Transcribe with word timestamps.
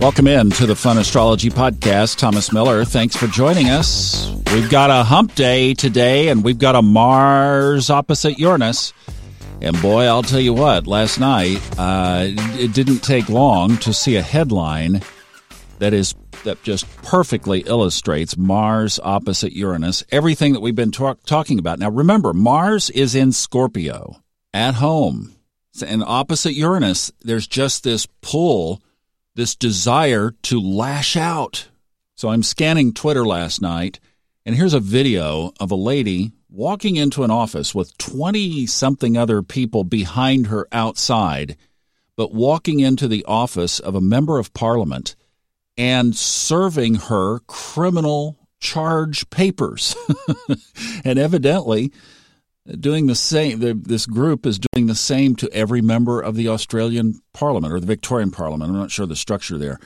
Welcome 0.00 0.28
in 0.28 0.48
to 0.52 0.64
the 0.64 0.74
Fun 0.74 0.96
Astrology 0.96 1.50
Podcast. 1.50 2.16
Thomas 2.16 2.54
Miller, 2.54 2.86
thanks 2.86 3.14
for 3.14 3.26
joining 3.26 3.68
us. 3.68 4.30
We've 4.50 4.70
got 4.70 4.88
a 4.88 5.04
hump 5.04 5.34
day 5.34 5.74
today, 5.74 6.28
and 6.28 6.42
we've 6.42 6.58
got 6.58 6.74
a 6.74 6.80
Mars 6.80 7.90
opposite 7.90 8.38
Uranus. 8.38 8.94
And 9.60 9.80
boy, 9.82 10.04
I'll 10.06 10.22
tell 10.22 10.40
you 10.40 10.54
what, 10.54 10.86
last 10.86 11.20
night, 11.20 11.60
uh, 11.78 12.28
it 12.28 12.72
didn't 12.72 13.00
take 13.00 13.28
long 13.28 13.76
to 13.76 13.92
see 13.92 14.16
a 14.16 14.22
headline 14.22 15.02
that 15.80 15.92
is 15.92 16.14
that 16.44 16.62
just 16.62 16.90
perfectly 17.02 17.60
illustrates 17.60 18.38
Mars 18.38 18.98
opposite 19.02 19.52
Uranus, 19.52 20.02
everything 20.10 20.54
that 20.54 20.60
we've 20.60 20.74
been 20.74 20.92
talk- 20.92 21.24
talking 21.26 21.58
about. 21.58 21.78
Now, 21.78 21.90
remember, 21.90 22.32
Mars 22.32 22.88
is 22.88 23.14
in 23.14 23.32
Scorpio 23.32 24.16
at 24.54 24.76
home. 24.76 25.34
And 25.86 26.02
opposite 26.02 26.54
Uranus, 26.54 27.12
there's 27.20 27.46
just 27.46 27.84
this 27.84 28.06
pull 28.22 28.80
this 29.34 29.54
desire 29.54 30.32
to 30.42 30.60
lash 30.60 31.16
out. 31.16 31.68
So 32.16 32.28
I'm 32.28 32.42
scanning 32.42 32.92
Twitter 32.92 33.24
last 33.24 33.62
night, 33.62 34.00
and 34.44 34.54
here's 34.54 34.74
a 34.74 34.80
video 34.80 35.52
of 35.60 35.70
a 35.70 35.76
lady 35.76 36.32
walking 36.48 36.96
into 36.96 37.22
an 37.22 37.30
office 37.30 37.74
with 37.74 37.96
20 37.98 38.66
something 38.66 39.16
other 39.16 39.42
people 39.42 39.84
behind 39.84 40.48
her 40.48 40.66
outside, 40.72 41.56
but 42.16 42.34
walking 42.34 42.80
into 42.80 43.08
the 43.08 43.24
office 43.26 43.78
of 43.78 43.94
a 43.94 44.00
member 44.00 44.38
of 44.38 44.52
parliament 44.52 45.14
and 45.76 46.14
serving 46.14 46.96
her 46.96 47.38
criminal 47.46 48.36
charge 48.58 49.28
papers. 49.30 49.96
and 51.04 51.18
evidently, 51.18 51.92
doing 52.78 53.06
the 53.06 53.14
same. 53.14 53.82
this 53.82 54.06
group 54.06 54.46
is 54.46 54.58
doing 54.58 54.86
the 54.86 54.94
same 54.94 55.36
to 55.36 55.50
every 55.52 55.80
member 55.80 56.20
of 56.20 56.34
the 56.34 56.48
Australian 56.48 57.20
Parliament 57.32 57.72
or 57.72 57.80
the 57.80 57.86
Victorian 57.86 58.30
Parliament. 58.30 58.70
I'm 58.70 58.78
not 58.78 58.90
sure 58.90 59.06
the 59.06 59.16
structure 59.16 59.58
there, 59.58 59.78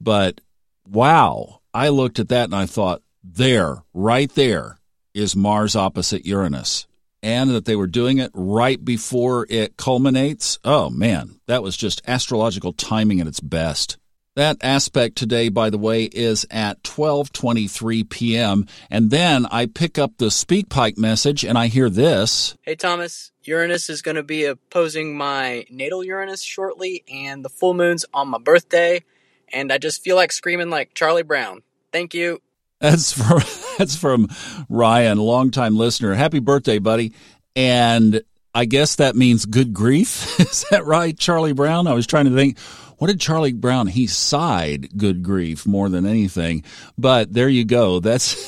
but 0.00 0.40
wow! 0.86 1.60
I 1.72 1.88
looked 1.88 2.18
at 2.18 2.28
that 2.28 2.44
and 2.44 2.54
I 2.54 2.66
thought, 2.66 3.02
there, 3.22 3.84
right 3.92 4.32
there, 4.34 4.78
is 5.14 5.36
Mars 5.36 5.76
opposite 5.76 6.24
Uranus, 6.24 6.86
and 7.22 7.50
that 7.50 7.64
they 7.64 7.76
were 7.76 7.86
doing 7.86 8.18
it 8.18 8.30
right 8.34 8.82
before 8.84 9.46
it 9.50 9.76
culminates. 9.76 10.58
Oh 10.64 10.90
man, 10.90 11.40
that 11.46 11.62
was 11.62 11.76
just 11.76 12.02
astrological 12.06 12.72
timing 12.72 13.20
at 13.20 13.26
its 13.26 13.40
best. 13.40 13.98
That 14.40 14.56
aspect 14.62 15.16
today, 15.16 15.50
by 15.50 15.68
the 15.68 15.76
way, 15.76 16.04
is 16.04 16.46
at 16.50 16.82
12:23 16.82 18.08
p.m. 18.08 18.66
And 18.90 19.10
then 19.10 19.44
I 19.50 19.66
pick 19.66 19.98
up 19.98 20.12
the 20.16 20.28
SpeakPipe 20.28 20.96
message 20.96 21.44
and 21.44 21.58
I 21.58 21.66
hear 21.66 21.90
this. 21.90 22.56
Hey 22.62 22.74
Thomas, 22.74 23.32
Uranus 23.42 23.90
is 23.90 24.00
going 24.00 24.14
to 24.14 24.22
be 24.22 24.46
opposing 24.46 25.14
my 25.14 25.66
natal 25.68 26.02
Uranus 26.02 26.42
shortly 26.42 27.04
and 27.12 27.44
the 27.44 27.50
full 27.50 27.74
moon's 27.74 28.06
on 28.14 28.28
my 28.28 28.38
birthday 28.38 29.04
and 29.52 29.70
I 29.70 29.76
just 29.76 30.02
feel 30.02 30.16
like 30.16 30.32
screaming 30.32 30.70
like 30.70 30.94
Charlie 30.94 31.22
Brown. 31.22 31.60
Thank 31.92 32.14
you. 32.14 32.40
That's 32.80 33.12
from 33.22 33.42
that's 33.76 33.94
from 33.94 34.28
Ryan, 34.70 35.18
longtime 35.18 35.76
listener. 35.76 36.14
Happy 36.14 36.38
birthday, 36.38 36.78
buddy. 36.78 37.12
And 37.54 38.22
I 38.54 38.64
guess 38.64 38.96
that 38.96 39.16
means 39.16 39.44
good 39.44 39.74
grief. 39.74 40.40
is 40.40 40.64
that 40.70 40.86
right, 40.86 41.16
Charlie 41.18 41.52
Brown? 41.52 41.86
I 41.86 41.92
was 41.92 42.06
trying 42.06 42.24
to 42.24 42.34
think 42.34 42.58
what 43.00 43.06
did 43.06 43.18
Charlie 43.18 43.54
Brown? 43.54 43.86
He 43.86 44.06
sighed 44.06 44.90
good 44.94 45.22
grief 45.22 45.66
more 45.66 45.88
than 45.88 46.04
anything. 46.04 46.64
But 46.98 47.32
there 47.32 47.48
you 47.48 47.64
go. 47.64 47.98
That's 47.98 48.46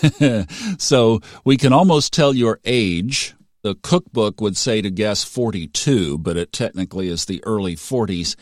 so 0.78 1.20
we 1.42 1.56
can 1.56 1.72
almost 1.72 2.12
tell 2.12 2.34
your 2.34 2.60
age. 2.62 3.34
The 3.62 3.76
cookbook 3.76 4.42
would 4.42 4.58
say 4.58 4.82
to 4.82 4.90
guess 4.90 5.24
42, 5.24 6.18
but 6.18 6.36
it 6.36 6.52
technically 6.52 7.08
is 7.08 7.24
the 7.24 7.42
early 7.44 7.76
40s. 7.76 8.36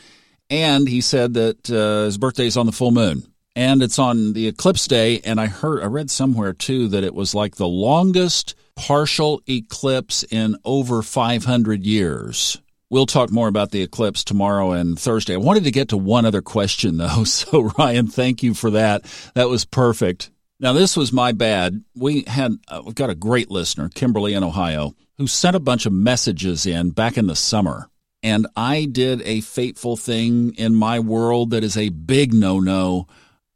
And 0.50 0.88
he 0.88 1.00
said 1.00 1.34
that 1.34 1.70
uh, 1.70 2.06
his 2.06 2.18
birthday 2.18 2.46
is 2.46 2.56
on 2.56 2.66
the 2.66 2.72
full 2.72 2.90
moon 2.90 3.22
and 3.54 3.80
it's 3.80 4.00
on 4.00 4.32
the 4.32 4.46
eclipse 4.46 4.86
day 4.86 5.20
and 5.24 5.40
i 5.40 5.46
heard 5.46 5.82
i 5.82 5.86
read 5.86 6.08
somewhere 6.08 6.52
too 6.52 6.86
that 6.86 7.02
it 7.02 7.12
was 7.12 7.34
like 7.34 7.56
the 7.56 7.66
longest 7.66 8.54
partial 8.76 9.42
eclipse 9.48 10.22
in 10.30 10.56
over 10.64 11.02
500 11.02 11.84
years 11.84 12.60
We'll 12.90 13.06
talk 13.06 13.30
more 13.30 13.46
about 13.46 13.70
the 13.70 13.82
eclipse 13.82 14.24
tomorrow 14.24 14.72
and 14.72 14.98
Thursday. 14.98 15.34
I 15.34 15.38
wanted 15.38 15.62
to 15.62 15.70
get 15.70 15.90
to 15.90 15.96
one 15.96 16.26
other 16.26 16.42
question 16.42 16.96
though. 16.96 17.24
So 17.24 17.70
Ryan, 17.78 18.08
thank 18.08 18.42
you 18.42 18.52
for 18.54 18.70
that. 18.70 19.04
That 19.34 19.48
was 19.48 19.64
perfect. 19.64 20.30
Now 20.58 20.72
this 20.72 20.96
was 20.96 21.12
my 21.12 21.30
bad. 21.30 21.84
We 21.94 22.24
had 22.26 22.56
uh, 22.66 22.82
we've 22.84 22.96
got 22.96 23.08
a 23.08 23.14
great 23.14 23.48
listener, 23.48 23.88
Kimberly 23.88 24.34
in 24.34 24.42
Ohio, 24.42 24.96
who 25.18 25.28
sent 25.28 25.54
a 25.54 25.60
bunch 25.60 25.86
of 25.86 25.92
messages 25.92 26.66
in 26.66 26.90
back 26.90 27.16
in 27.16 27.28
the 27.28 27.36
summer. 27.36 27.88
And 28.24 28.48
I 28.56 28.86
did 28.90 29.22
a 29.22 29.40
fateful 29.40 29.96
thing 29.96 30.54
in 30.56 30.74
my 30.74 30.98
world 30.98 31.50
that 31.50 31.64
is 31.64 31.76
a 31.76 31.88
big 31.90 32.34
no-no. 32.34 33.06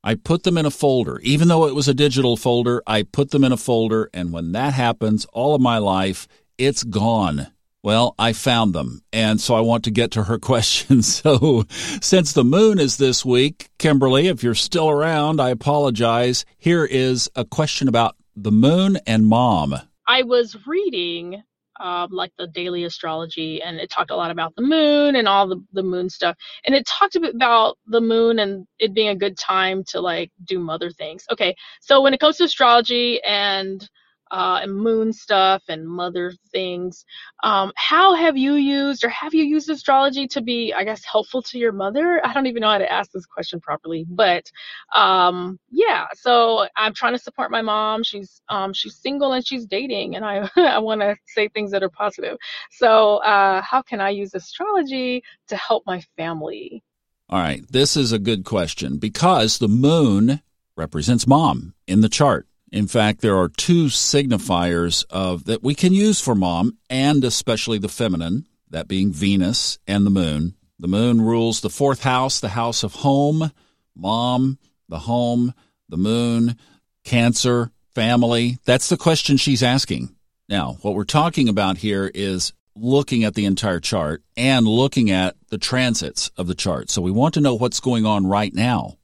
I 0.03 0.15
put 0.15 0.45
them 0.45 0.57
in 0.57 0.65
a 0.65 0.71
folder. 0.71 1.19
Even 1.21 1.49
though 1.49 1.67
it 1.67 1.75
was 1.75 1.89
a 1.89 1.95
digital 1.95 2.37
folder, 2.37 2.83
I 2.87 3.03
put 3.03 3.31
them 3.31 3.43
in 3.43 3.53
a 3.53 3.57
folder 3.57 4.09
and 4.15 4.33
when 4.33 4.53
that 4.53 4.75
happens, 4.75 5.27
all 5.33 5.55
of 5.55 5.61
my 5.61 5.79
life, 5.79 6.29
it's 6.57 6.85
gone. 6.85 7.49
Well, 7.85 8.15
I 8.19 8.33
found 8.33 8.75
them. 8.75 9.03
And 9.13 9.39
so 9.39 9.55
I 9.55 9.61
want 9.61 9.85
to 9.85 9.91
get 9.91 10.13
to 10.13 10.25
her 10.25 10.39
question. 10.51 11.03
So 11.03 11.65
since 12.01 12.33
the 12.33 12.43
moon 12.43 12.79
is 12.79 12.97
this 12.97 13.27
week, 13.27 13.69
Kimberly, 13.79 14.29
if 14.29 14.43
you're 14.43 14.55
still 14.55 14.89
around, 14.89 15.39
I 15.39 15.51
apologize. 15.51 16.47
Here 16.57 16.87
is 16.87 17.31
a 17.37 17.45
question 17.45 17.87
about 17.87 18.17
the 18.35 18.51
moon 18.51 18.97
and 19.07 19.27
mom. 19.27 19.77
I 20.09 20.23
was 20.23 20.57
reading 20.67 21.43
um, 21.79 22.09
like 22.11 22.33
the 22.39 22.47
daily 22.47 22.85
astrology 22.85 23.61
and 23.61 23.77
it 23.77 23.91
talked 23.91 24.11
a 24.11 24.17
lot 24.17 24.31
about 24.31 24.57
the 24.57 24.63
moon 24.63 25.15
and 25.15 25.29
all 25.29 25.47
the, 25.47 25.63
the 25.75 25.83
moon 25.83 26.09
stuff. 26.09 26.37
And 26.65 26.75
it 26.75 26.87
talked 26.87 27.17
about 27.17 27.77
the 27.87 28.01
moon 28.01 28.39
and 28.39 28.67
it 28.79 28.95
being 28.95 29.09
a 29.09 29.17
good 29.17 29.37
time 29.37 29.85
to 29.89 30.01
like 30.01 30.33
do 30.43 30.59
mother 30.59 30.91
things. 30.91 31.27
Okay. 31.31 31.55
So 31.83 32.01
when 32.01 32.15
it 32.15 32.21
comes 32.21 32.39
to 32.39 32.45
astrology 32.45 33.23
and 33.25 33.87
uh, 34.35 34.59
and 34.63 34.75
moon 34.75 35.13
stuff 35.13 35.63
and 35.69 35.87
mother 35.87 36.33
things. 36.51 37.05
Um, 37.45 37.71
how 37.77 38.15
have 38.17 38.37
you 38.37 38.55
used 38.55 39.05
or 39.05 39.09
have 39.09 39.33
you 39.33 39.45
used 39.45 39.71
astrology 39.71 40.27
to 40.29 40.43
be, 40.43 40.75
I 40.77 40.83
guess, 40.83 41.05
helpful 41.05 41.41
to 41.43 41.59
your 41.59 41.71
mother? 41.71 42.21
I 42.25 42.33
don't 42.33 42.47
even 42.47 42.63
know 42.63 42.71
how 42.71 42.79
to 42.79 42.93
ask 42.93 43.13
this 43.13 43.27
question 43.27 43.61
properly, 43.61 44.05
but 44.09 44.51
um, 44.97 45.61
yeah. 45.71 46.07
So 46.15 46.67
I'm 46.77 46.95
trying 46.95 47.13
to 47.13 47.19
support 47.21 47.53
my 47.53 47.63
mom. 47.63 48.03
She's 48.03 48.43
um, 48.49 48.73
she's 48.73 48.97
single 48.97 49.33
and 49.33 49.47
she's 49.47 49.67
dating, 49.67 50.17
and 50.17 50.25
I 50.25 50.51
I 50.57 50.81
want 50.81 51.01
to 51.03 51.15
say 51.27 51.49
things 51.49 51.71
that 51.71 51.85
are 51.85 51.89
positive. 51.89 52.37
So 52.73 53.19
uh, 53.19 53.63
how 53.63 53.83
can 53.83 54.01
I 54.01 54.11
use 54.11 54.35
astrology 54.35 55.23
to 55.47 55.57
help 55.57 55.85
my 55.87 56.03
family? 56.17 56.83
All 57.29 57.39
right, 57.39 57.65
this 57.71 57.97
is 57.97 58.11
a 58.11 58.19
good 58.19 58.45
question 58.45 58.99
because 58.99 59.59
the 59.59 59.69
moon 59.69 60.43
represents 60.77 61.25
mom 61.25 61.75
in 61.87 62.01
the 62.01 62.09
chart. 62.09 62.49
In 62.75 62.89
fact, 62.89 63.21
there 63.21 63.39
are 63.39 63.49
two 63.49 63.85
signifiers 63.85 65.05
of 65.09 65.45
that 65.45 65.63
we 65.63 65.77
can 65.77 65.95
use 65.95 66.21
for 66.21 66.35
mom 66.35 66.77
and 66.91 67.23
especially 67.23 67.79
the 67.79 67.89
feminine, 67.89 68.49
that 68.69 68.89
being 68.89 69.13
Venus 69.13 69.79
and 69.87 70.05
the 70.05 70.11
moon. 70.11 70.57
The 70.81 70.89
moon 70.89 71.21
rules 71.21 71.61
the 71.61 71.71
fourth 71.71 72.03
house, 72.03 72.41
the 72.41 72.49
house 72.49 72.83
of 72.83 72.95
home, 72.95 73.53
mom, 73.95 74.59
the 74.89 74.99
home, 74.99 75.55
the 75.89 75.97
moon, 75.97 76.57
cancer, 77.05 77.71
family. 77.95 78.59
That's 78.65 78.89
the 78.89 78.97
question 78.97 79.37
she's 79.37 79.63
asking. 79.63 80.13
Now, 80.49 80.79
what 80.83 80.97
we're 80.97 81.05
talking 81.05 81.49
about 81.49 81.79
here 81.79 82.11
is 82.13 82.53
looking 82.75 83.23
at 83.23 83.35
the 83.35 83.45
entire 83.45 83.79
chart 83.79 84.25
and 84.37 84.67
looking 84.67 85.13
at 85.13 85.37
the 85.49 85.59
transits 85.59 86.33
of 86.37 86.49
the 86.49 86.57
chart. 86.57 86.91
So 86.91 87.01
we 87.03 87.13
want 87.13 87.35
to 87.35 87.41
know 87.41 87.55
what's 87.55 87.79
going 87.79 88.05
on 88.05 88.27
right 88.27 88.53
now. 88.53 88.99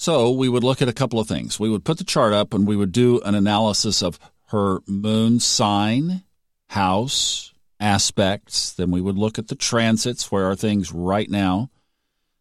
So 0.00 0.30
we 0.30 0.48
would 0.48 0.64
look 0.64 0.80
at 0.80 0.88
a 0.88 0.94
couple 0.94 1.20
of 1.20 1.28
things. 1.28 1.60
We 1.60 1.68
would 1.68 1.84
put 1.84 1.98
the 1.98 2.04
chart 2.04 2.32
up 2.32 2.54
and 2.54 2.66
we 2.66 2.74
would 2.74 2.90
do 2.90 3.20
an 3.20 3.34
analysis 3.34 4.02
of 4.02 4.18
her 4.46 4.78
moon 4.86 5.40
sign, 5.40 6.22
house, 6.70 7.52
aspects. 7.78 8.72
Then 8.72 8.90
we 8.92 9.02
would 9.02 9.18
look 9.18 9.38
at 9.38 9.48
the 9.48 9.54
transits. 9.54 10.32
Where 10.32 10.46
are 10.46 10.56
things 10.56 10.90
right 10.90 11.28
now? 11.28 11.68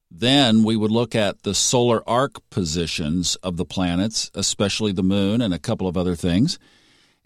Then 0.09 0.63
we 0.63 0.77
would 0.77 0.89
look 0.89 1.15
at 1.15 1.43
the 1.43 1.53
solar 1.53 2.01
arc 2.07 2.49
positions 2.49 3.35
of 3.43 3.57
the 3.57 3.65
planets, 3.65 4.31
especially 4.33 4.93
the 4.93 5.03
moon 5.03 5.41
and 5.41 5.53
a 5.53 5.59
couple 5.59 5.89
of 5.89 5.97
other 5.97 6.15
things. 6.15 6.59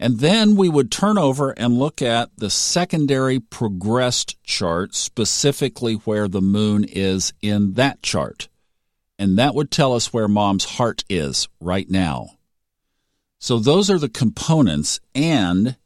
And 0.00 0.18
then 0.18 0.56
we 0.56 0.68
would 0.68 0.90
turn 0.90 1.16
over 1.16 1.52
and 1.52 1.78
look 1.78 2.02
at 2.02 2.30
the 2.38 2.50
secondary 2.50 3.38
progressed 3.38 4.42
chart, 4.42 4.96
specifically 4.96 5.94
where 5.94 6.26
the 6.26 6.42
moon 6.42 6.82
is 6.82 7.32
in 7.40 7.74
that 7.74 8.02
chart 8.02 8.48
and 9.24 9.38
that 9.38 9.54
would 9.54 9.70
tell 9.70 9.94
us 9.94 10.12
where 10.12 10.28
mom's 10.28 10.66
heart 10.66 11.02
is 11.08 11.48
right 11.58 11.88
now. 11.88 12.32
So 13.38 13.58
those 13.58 13.88
are 13.88 13.98
the 13.98 14.10
components. 14.10 15.00
And 15.14 15.76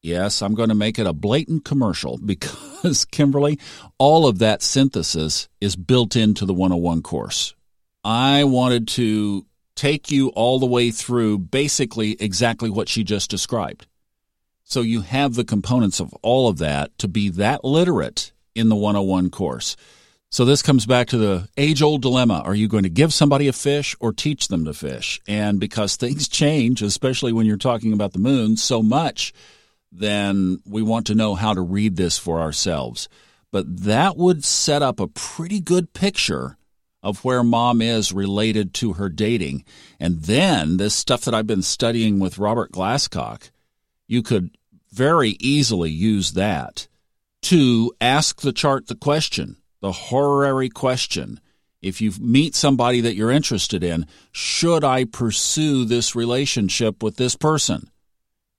yes, 0.00 0.40
I'm 0.40 0.54
going 0.54 0.68
to 0.68 0.76
make 0.76 1.00
it 1.00 1.06
a 1.06 1.12
blatant 1.12 1.64
commercial 1.64 2.18
because, 2.24 3.04
Kimberly, 3.06 3.58
all 3.98 4.28
of 4.28 4.38
that 4.38 4.62
synthesis 4.62 5.48
is 5.60 5.74
built 5.74 6.14
into 6.14 6.46
the 6.46 6.54
101 6.54 7.02
course. 7.02 7.56
I 8.04 8.44
wanted 8.44 8.86
to 8.88 9.44
take 9.74 10.12
you 10.12 10.28
all 10.28 10.60
the 10.60 10.66
way 10.66 10.92
through 10.92 11.38
basically 11.38 12.12
exactly 12.20 12.70
what 12.70 12.88
she 12.88 13.02
just 13.02 13.28
described. 13.28 13.88
So 14.62 14.82
you 14.82 15.00
have 15.00 15.34
the 15.34 15.44
components 15.44 15.98
of 15.98 16.14
all 16.22 16.46
of 16.46 16.58
that 16.58 16.96
to 16.98 17.08
be 17.08 17.28
that 17.30 17.64
literate 17.64 18.30
in 18.54 18.68
the 18.68 18.76
101 18.76 19.30
course. 19.30 19.74
So 20.34 20.44
this 20.44 20.62
comes 20.62 20.84
back 20.84 21.06
to 21.10 21.16
the 21.16 21.48
age 21.56 21.80
old 21.80 22.02
dilemma. 22.02 22.42
Are 22.44 22.56
you 22.56 22.66
going 22.66 22.82
to 22.82 22.88
give 22.88 23.14
somebody 23.14 23.46
a 23.46 23.52
fish 23.52 23.94
or 24.00 24.12
teach 24.12 24.48
them 24.48 24.64
to 24.64 24.74
fish? 24.74 25.20
And 25.28 25.60
because 25.60 25.94
things 25.96 26.26
change, 26.26 26.82
especially 26.82 27.32
when 27.32 27.46
you're 27.46 27.56
talking 27.56 27.92
about 27.92 28.14
the 28.14 28.18
moon 28.18 28.56
so 28.56 28.82
much, 28.82 29.32
then 29.92 30.58
we 30.66 30.82
want 30.82 31.06
to 31.06 31.14
know 31.14 31.36
how 31.36 31.54
to 31.54 31.60
read 31.60 31.94
this 31.94 32.18
for 32.18 32.40
ourselves. 32.40 33.08
But 33.52 33.84
that 33.84 34.16
would 34.16 34.42
set 34.42 34.82
up 34.82 34.98
a 34.98 35.06
pretty 35.06 35.60
good 35.60 35.92
picture 35.92 36.56
of 37.00 37.24
where 37.24 37.44
mom 37.44 37.80
is 37.80 38.12
related 38.12 38.74
to 38.74 38.94
her 38.94 39.08
dating. 39.08 39.64
And 40.00 40.22
then 40.22 40.78
this 40.78 40.96
stuff 40.96 41.20
that 41.26 41.34
I've 41.34 41.46
been 41.46 41.62
studying 41.62 42.18
with 42.18 42.38
Robert 42.38 42.72
Glasscock, 42.72 43.52
you 44.08 44.20
could 44.20 44.50
very 44.90 45.36
easily 45.38 45.92
use 45.92 46.32
that 46.32 46.88
to 47.42 47.94
ask 48.00 48.40
the 48.40 48.52
chart 48.52 48.88
the 48.88 48.96
question 48.96 49.58
the 49.84 49.92
horary 49.92 50.70
question. 50.70 51.38
If 51.82 52.00
you 52.00 52.10
meet 52.18 52.54
somebody 52.54 53.02
that 53.02 53.16
you're 53.16 53.30
interested 53.30 53.84
in, 53.84 54.06
should 54.32 54.82
I 54.82 55.04
pursue 55.04 55.84
this 55.84 56.16
relationship 56.16 57.02
with 57.02 57.16
this 57.16 57.36
person? 57.36 57.90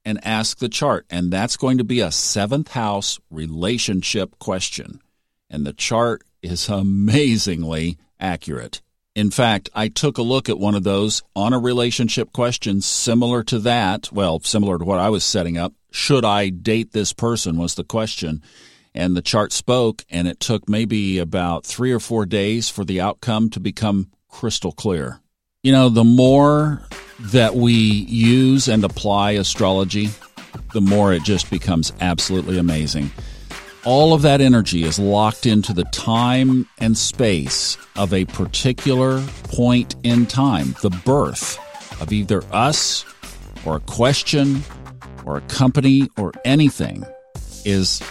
And 0.05 0.23
ask 0.23 0.59
the 0.59 0.69
chart. 0.69 1.07
And 1.09 1.33
that's 1.33 1.57
going 1.57 1.79
to 1.79 1.83
be 1.83 1.99
a 1.99 2.11
seventh 2.11 2.73
house 2.73 3.19
relationship 3.31 4.37
question. 4.37 5.01
And 5.49 5.65
the 5.65 5.73
chart 5.73 6.21
is 6.43 6.69
amazingly 6.69 7.97
accurate. 8.19 8.83
In 9.15 9.31
fact, 9.31 9.71
I 9.73 9.87
took 9.87 10.19
a 10.19 10.21
look 10.21 10.47
at 10.47 10.59
one 10.59 10.75
of 10.75 10.83
those 10.83 11.23
on 11.35 11.53
a 11.53 11.59
relationship 11.59 12.33
question 12.33 12.81
similar 12.81 13.41
to 13.45 13.57
that. 13.61 14.11
Well, 14.11 14.41
similar 14.41 14.77
to 14.77 14.85
what 14.85 14.99
I 14.99 15.09
was 15.09 15.23
setting 15.23 15.57
up. 15.57 15.73
Should 15.89 16.23
I 16.23 16.49
date 16.49 16.91
this 16.91 17.13
person 17.13 17.57
was 17.57 17.73
the 17.73 17.83
question 17.83 18.43
and 18.95 19.15
the 19.15 19.21
chart 19.21 19.51
spoke, 19.51 20.05
and 20.09 20.27
it 20.27 20.39
took 20.39 20.67
maybe 20.67 21.19
about 21.19 21.65
three 21.65 21.91
or 21.91 21.99
four 21.99 22.25
days 22.25 22.69
for 22.69 22.85
the 22.85 23.01
outcome 23.01 23.49
to 23.51 23.59
become 23.59 24.09
crystal 24.29 24.71
clear. 24.71 25.19
You 25.61 25.73
know, 25.73 25.89
the 25.89 26.05
more 26.05 26.81
that 27.19 27.55
we 27.55 27.73
use 27.73 28.67
and 28.67 28.83
apply 28.83 29.31
astrology, 29.31 30.09
the 30.73 30.81
more 30.81 31.13
it 31.13 31.23
just 31.23 31.51
becomes 31.51 31.91
absolutely 31.99 32.57
amazing. 32.57 33.11
All 33.83 34.13
of 34.13 34.23
that 34.23 34.41
energy 34.41 34.83
is 34.83 34.97
locked 34.97 35.45
into 35.45 35.73
the 35.73 35.83
time 35.85 36.67
and 36.79 36.97
space 36.97 37.77
of 37.95 38.13
a 38.13 38.25
particular 38.25 39.21
point 39.43 39.95
in 40.03 40.25
time, 40.25 40.75
the 40.81 40.89
birth 40.89 41.59
of 42.01 42.11
either 42.11 42.43
us 42.51 43.05
or 43.65 43.75
a 43.75 43.81
question 43.81 44.61
or 45.25 45.37
a 45.37 45.41
company 45.41 46.09
or 46.17 46.31
anything 46.45 47.05
is 47.63 48.01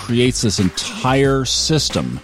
creates 0.00 0.42
this 0.42 0.58
entire 0.58 1.44
system 1.44 2.20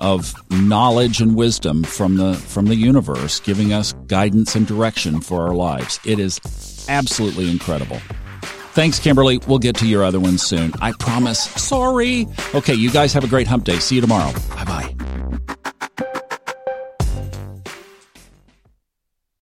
of 0.00 0.34
knowledge 0.50 1.20
and 1.20 1.36
wisdom 1.36 1.84
from 1.84 2.16
the 2.16 2.34
from 2.34 2.66
the 2.66 2.74
universe 2.74 3.38
giving 3.40 3.72
us 3.72 3.92
guidance 4.06 4.54
and 4.54 4.66
direction 4.66 5.20
for 5.20 5.46
our 5.46 5.54
lives. 5.54 6.00
It 6.04 6.18
is 6.18 6.40
absolutely 6.88 7.50
incredible. 7.50 7.98
Thanks, 8.72 8.98
Kimberly. 8.98 9.38
We'll 9.46 9.58
get 9.58 9.76
to 9.76 9.86
your 9.86 10.04
other 10.04 10.20
ones 10.20 10.42
soon. 10.42 10.72
I 10.80 10.92
promise. 10.92 11.40
Sorry. 11.40 12.26
Okay, 12.54 12.74
you 12.74 12.90
guys 12.90 13.12
have 13.12 13.24
a 13.24 13.28
great 13.28 13.46
hump 13.46 13.64
day. 13.64 13.78
See 13.78 13.96
you 13.96 14.00
tomorrow. 14.00 14.32
Bye 14.54 14.64
bye. 14.64 14.99